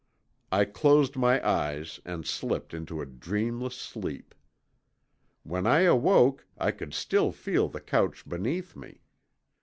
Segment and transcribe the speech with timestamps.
[0.51, 4.33] I closed my eyes and slipped into a dreamless sleep.
[5.43, 9.01] When I awoke I could still feel the couch beneath me.